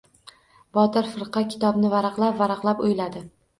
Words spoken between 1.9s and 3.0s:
varaqlab-varaqlab